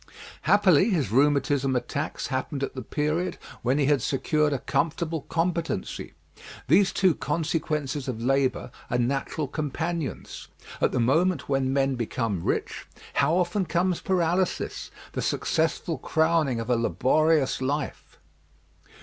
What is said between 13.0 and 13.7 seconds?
how often